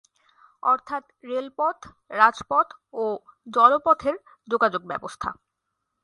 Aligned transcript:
অর্থাৎ 0.63 1.03
রেলপথ, 1.23 1.77
রাজপথ 2.11 2.67
ও 2.93 3.03
জলপথের 3.47 4.15
যোগাযোগ 4.47 4.81
ব্যবস্থা। 4.87 5.29